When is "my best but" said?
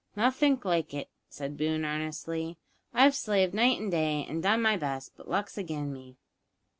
4.59-5.29